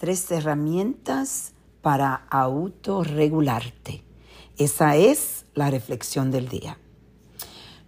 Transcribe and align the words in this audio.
tres 0.00 0.30
herramientas 0.30 1.52
para 1.82 2.26
autorregularte. 2.30 4.02
Esa 4.56 4.96
es 4.96 5.44
la 5.54 5.70
reflexión 5.70 6.30
del 6.30 6.48
día. 6.48 6.78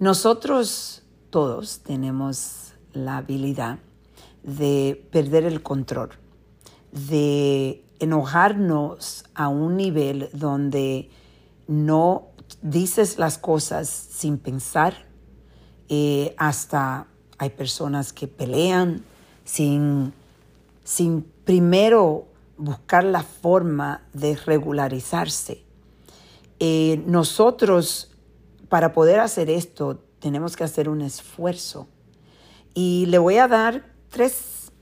Nosotros 0.00 1.04
todos 1.30 1.80
tenemos 1.84 2.74
la 2.92 3.18
habilidad 3.18 3.78
de 4.42 5.06
perder 5.12 5.44
el 5.44 5.62
control, 5.62 6.10
de 6.90 7.84
enojarnos 8.00 9.24
a 9.34 9.46
un 9.46 9.76
nivel 9.76 10.30
donde 10.32 11.10
no 11.68 12.30
dices 12.60 13.18
las 13.18 13.38
cosas 13.38 13.88
sin 13.88 14.36
pensar, 14.36 15.06
eh, 15.88 16.34
hasta 16.38 17.06
hay 17.38 17.50
personas 17.50 18.12
que 18.12 18.26
pelean 18.26 19.04
sin, 19.44 20.12
sin 20.90 21.22
primero 21.44 22.26
buscar 22.56 23.04
la 23.04 23.22
forma 23.22 24.08
de 24.12 24.34
regularizarse. 24.34 25.62
Eh, 26.58 27.00
nosotros, 27.06 28.10
para 28.68 28.92
poder 28.92 29.20
hacer 29.20 29.50
esto, 29.50 30.02
tenemos 30.18 30.56
que 30.56 30.64
hacer 30.64 30.88
un 30.88 31.00
esfuerzo. 31.00 31.86
Y 32.74 33.06
le 33.06 33.18
voy 33.18 33.36
a 33.36 33.46
dar 33.46 33.94
tres 34.08 34.72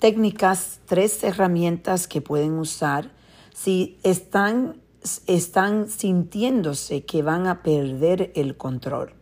técnicas, 0.00 0.80
tres 0.86 1.22
herramientas 1.22 2.08
que 2.08 2.20
pueden 2.20 2.54
usar 2.58 3.12
si 3.54 4.00
están, 4.02 4.82
están 5.28 5.88
sintiéndose 5.88 7.04
que 7.04 7.22
van 7.22 7.46
a 7.46 7.62
perder 7.62 8.32
el 8.34 8.56
control. 8.56 9.14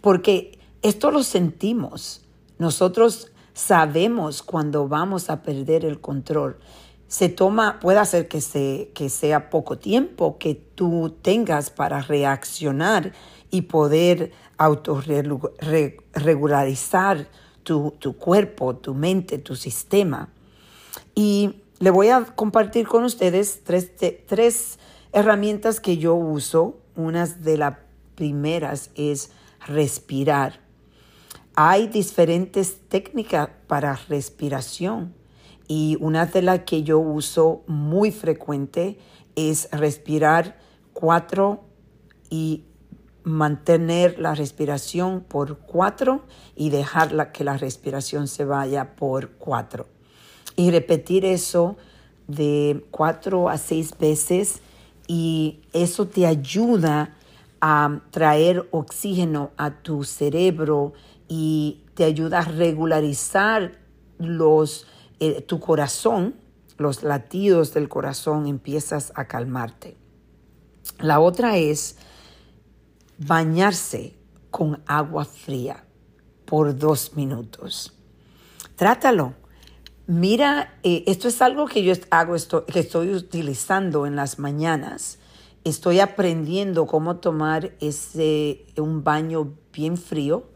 Porque 0.00 0.60
esto 0.82 1.10
lo 1.10 1.24
sentimos. 1.24 2.22
Nosotros 2.56 3.32
sabemos 3.56 4.42
cuando 4.42 4.86
vamos 4.86 5.30
a 5.30 5.42
perder 5.42 5.86
el 5.86 6.00
control. 6.00 6.58
Se 7.08 7.30
toma, 7.30 7.80
puede 7.80 8.04
ser 8.04 8.28
que, 8.28 8.42
se, 8.42 8.90
que 8.94 9.08
sea 9.08 9.48
poco 9.48 9.78
tiempo 9.78 10.36
que 10.36 10.54
tú 10.54 11.16
tengas 11.22 11.70
para 11.70 12.02
reaccionar 12.02 13.14
y 13.50 13.62
poder 13.62 14.32
autorregularizar 14.58 17.28
tu, 17.62 17.94
tu 17.98 18.18
cuerpo, 18.18 18.76
tu 18.76 18.92
mente, 18.92 19.38
tu 19.38 19.56
sistema. 19.56 20.28
Y 21.14 21.62
le 21.78 21.88
voy 21.88 22.08
a 22.08 22.24
compartir 22.24 22.86
con 22.86 23.04
ustedes 23.04 23.64
tres, 23.64 23.92
tres 24.26 24.78
herramientas 25.12 25.80
que 25.80 25.96
yo 25.96 26.14
uso. 26.14 26.76
Una 26.94 27.26
de 27.26 27.56
las 27.56 27.76
primeras 28.16 28.90
es 28.96 29.30
respirar. 29.66 30.65
Hay 31.58 31.86
diferentes 31.86 32.80
técnicas 32.90 33.48
para 33.66 33.98
respiración 34.10 35.14
y 35.66 35.96
una 36.00 36.26
de 36.26 36.42
las 36.42 36.60
que 36.60 36.82
yo 36.82 36.98
uso 36.98 37.62
muy 37.66 38.10
frecuente 38.10 38.98
es 39.36 39.70
respirar 39.72 40.58
cuatro 40.92 41.64
y 42.28 42.64
mantener 43.22 44.18
la 44.18 44.34
respiración 44.34 45.24
por 45.26 45.56
cuatro 45.60 46.26
y 46.56 46.68
dejar 46.68 47.32
que 47.32 47.42
la 47.42 47.56
respiración 47.56 48.28
se 48.28 48.44
vaya 48.44 48.94
por 48.94 49.30
cuatro. 49.30 49.86
Y 50.56 50.70
repetir 50.70 51.24
eso 51.24 51.78
de 52.28 52.84
cuatro 52.90 53.48
a 53.48 53.56
seis 53.56 53.96
veces 53.98 54.60
y 55.08 55.60
eso 55.72 56.06
te 56.06 56.26
ayuda 56.26 57.16
a 57.62 58.00
traer 58.10 58.68
oxígeno 58.72 59.52
a 59.56 59.70
tu 59.70 60.04
cerebro 60.04 60.92
y 61.28 61.84
te 61.94 62.04
ayuda 62.04 62.40
a 62.40 62.44
regularizar 62.44 63.78
los, 64.18 64.86
eh, 65.20 65.42
tu 65.42 65.60
corazón, 65.60 66.36
los 66.78 67.02
latidos 67.02 67.72
del 67.74 67.88
corazón, 67.88 68.46
empiezas 68.46 69.12
a 69.14 69.26
calmarte. 69.26 69.96
La 71.00 71.20
otra 71.20 71.56
es 71.56 71.96
bañarse 73.18 74.14
con 74.50 74.82
agua 74.86 75.24
fría 75.24 75.84
por 76.44 76.78
dos 76.78 77.16
minutos. 77.16 77.92
Trátalo. 78.76 79.34
Mira, 80.06 80.78
eh, 80.84 81.02
esto 81.08 81.26
es 81.26 81.42
algo 81.42 81.66
que 81.66 81.82
yo 81.82 81.92
hago, 82.10 82.36
esto, 82.36 82.64
que 82.64 82.78
estoy 82.78 83.12
utilizando 83.12 84.06
en 84.06 84.14
las 84.14 84.38
mañanas. 84.38 85.18
Estoy 85.64 85.98
aprendiendo 85.98 86.86
cómo 86.86 87.16
tomar 87.16 87.72
ese, 87.80 88.66
un 88.76 89.02
baño 89.02 89.54
bien 89.72 89.96
frío 89.96 90.46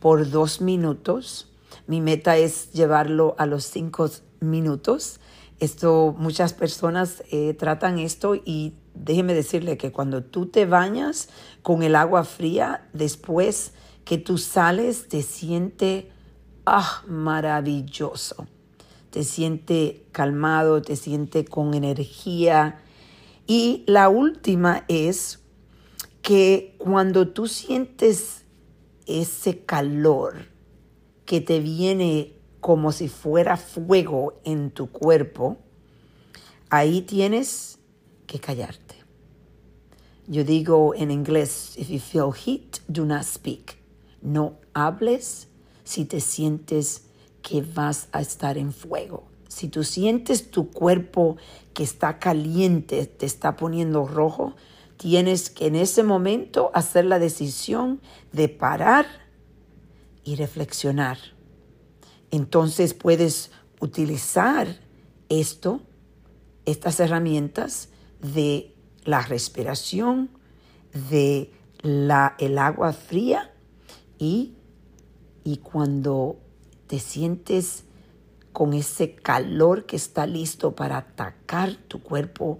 por 0.00 0.30
dos 0.30 0.60
minutos. 0.60 1.48
Mi 1.86 2.00
meta 2.00 2.36
es 2.36 2.72
llevarlo 2.72 3.34
a 3.38 3.46
los 3.46 3.64
cinco 3.64 4.10
minutos. 4.40 5.20
Esto, 5.58 6.14
muchas 6.16 6.54
personas 6.54 7.24
eh, 7.30 7.54
tratan 7.54 7.98
esto 7.98 8.36
y 8.36 8.74
déjeme 8.94 9.34
decirle 9.34 9.76
que 9.76 9.90
cuando 9.90 10.22
tú 10.22 10.46
te 10.46 10.66
bañas 10.66 11.28
con 11.62 11.82
el 11.82 11.96
agua 11.96 12.24
fría, 12.24 12.88
después 12.92 13.72
que 14.04 14.18
tú 14.18 14.38
sales, 14.38 15.08
te 15.08 15.22
siente 15.22 16.10
ah, 16.64 17.02
maravilloso. 17.06 18.46
Te 19.10 19.24
siente 19.24 20.06
calmado, 20.12 20.82
te 20.82 20.94
siente 20.94 21.44
con 21.44 21.74
energía. 21.74 22.80
Y 23.46 23.84
la 23.86 24.08
última 24.08 24.84
es 24.88 25.40
que 26.22 26.76
cuando 26.78 27.28
tú 27.28 27.48
sientes 27.48 28.44
ese 29.08 29.64
calor 29.64 30.46
que 31.24 31.40
te 31.40 31.58
viene 31.58 32.34
como 32.60 32.92
si 32.92 33.08
fuera 33.08 33.56
fuego 33.56 34.40
en 34.44 34.70
tu 34.70 34.90
cuerpo, 34.90 35.56
ahí 36.70 37.02
tienes 37.02 37.78
que 38.26 38.38
callarte. 38.38 38.96
Yo 40.26 40.44
digo 40.44 40.94
en 40.94 41.10
inglés, 41.10 41.72
if 41.76 41.88
you 41.88 41.98
feel 41.98 42.32
heat, 42.32 42.80
do 42.86 43.06
not 43.06 43.22
speak. 43.22 43.78
No 44.20 44.58
hables 44.74 45.48
si 45.84 46.04
te 46.04 46.20
sientes 46.20 47.06
que 47.40 47.62
vas 47.62 48.08
a 48.12 48.20
estar 48.20 48.58
en 48.58 48.72
fuego. 48.72 49.24
Si 49.48 49.68
tú 49.68 49.84
sientes 49.84 50.50
tu 50.50 50.70
cuerpo 50.70 51.38
que 51.72 51.82
está 51.82 52.18
caliente, 52.18 53.06
te 53.06 53.24
está 53.24 53.56
poniendo 53.56 54.06
rojo, 54.06 54.54
tienes 54.98 55.48
que 55.48 55.68
en 55.68 55.76
ese 55.76 56.02
momento 56.02 56.70
hacer 56.74 57.06
la 57.06 57.18
decisión 57.18 58.02
de 58.32 58.48
parar 58.48 59.06
y 60.24 60.36
reflexionar. 60.36 61.18
Entonces 62.30 62.92
puedes 62.92 63.50
utilizar 63.80 64.80
esto, 65.30 65.80
estas 66.66 67.00
herramientas 67.00 67.88
de 68.20 68.74
la 69.04 69.22
respiración, 69.22 70.30
de 71.10 71.52
la, 71.80 72.34
el 72.38 72.58
agua 72.58 72.92
fría 72.92 73.54
y, 74.18 74.56
y 75.44 75.58
cuando 75.58 76.40
te 76.88 76.98
sientes 76.98 77.84
con 78.52 78.74
ese 78.74 79.14
calor 79.14 79.86
que 79.86 79.96
está 79.96 80.26
listo 80.26 80.74
para 80.74 80.98
atacar 80.98 81.76
tu 81.86 82.02
cuerpo, 82.02 82.58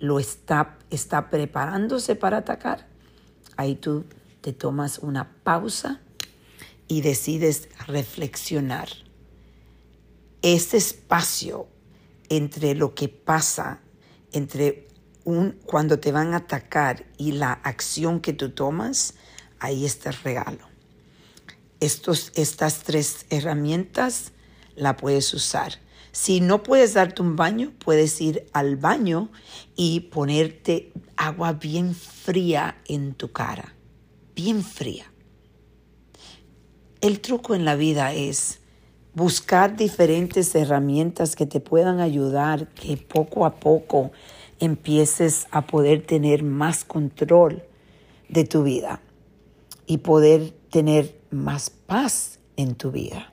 lo 0.00 0.18
está, 0.18 0.78
está 0.90 1.30
preparándose 1.30 2.14
para 2.14 2.38
atacar, 2.38 2.86
ahí 3.56 3.74
tú 3.74 4.04
te 4.40 4.52
tomas 4.52 4.98
una 4.98 5.32
pausa 5.42 6.00
y 6.86 7.00
decides 7.02 7.68
reflexionar. 7.86 8.88
Ese 10.42 10.76
espacio 10.76 11.68
entre 12.28 12.74
lo 12.74 12.94
que 12.94 13.08
pasa, 13.08 13.80
entre 14.32 14.88
un, 15.24 15.52
cuando 15.66 15.98
te 15.98 16.12
van 16.12 16.32
a 16.32 16.38
atacar 16.38 17.04
y 17.18 17.32
la 17.32 17.52
acción 17.52 18.20
que 18.20 18.32
tú 18.32 18.50
tomas, 18.50 19.14
ahí 19.58 19.84
está 19.84 20.10
el 20.10 20.16
regalo. 20.16 20.68
Estos, 21.80 22.32
estas 22.34 22.82
tres 22.82 23.26
herramientas 23.30 24.32
la 24.74 24.96
puedes 24.96 25.34
usar. 25.34 25.78
Si 26.20 26.40
no 26.40 26.64
puedes 26.64 26.94
darte 26.94 27.22
un 27.22 27.36
baño, 27.36 27.72
puedes 27.78 28.20
ir 28.20 28.44
al 28.52 28.74
baño 28.74 29.30
y 29.76 30.00
ponerte 30.00 30.92
agua 31.16 31.52
bien 31.52 31.94
fría 31.94 32.76
en 32.88 33.14
tu 33.14 33.30
cara, 33.30 33.76
bien 34.34 34.64
fría. 34.64 35.12
El 37.00 37.20
truco 37.20 37.54
en 37.54 37.64
la 37.64 37.76
vida 37.76 38.14
es 38.14 38.58
buscar 39.14 39.76
diferentes 39.76 40.52
herramientas 40.56 41.36
que 41.36 41.46
te 41.46 41.60
puedan 41.60 42.00
ayudar, 42.00 42.66
que 42.70 42.96
poco 42.96 43.46
a 43.46 43.54
poco 43.54 44.10
empieces 44.58 45.46
a 45.52 45.68
poder 45.68 46.04
tener 46.04 46.42
más 46.42 46.84
control 46.84 47.62
de 48.28 48.42
tu 48.42 48.64
vida 48.64 49.02
y 49.86 49.98
poder 49.98 50.50
tener 50.68 51.20
más 51.30 51.70
paz 51.70 52.40
en 52.56 52.74
tu 52.74 52.90
vida. 52.90 53.32